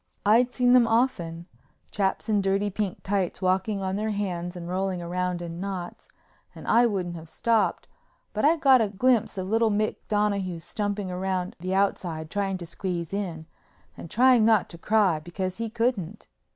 [0.25, 5.43] I'd seen them often—chaps in dirty pink tights walking on their hands and rolling round
[5.43, 7.87] in knots—and I wouldn't have stopped
[8.33, 12.65] but I got a glimpse of little Mick Donahue stumping round the outside trying to
[12.65, 13.45] squeeze in
[13.95, 16.27] and trying not to cry because he couldn't.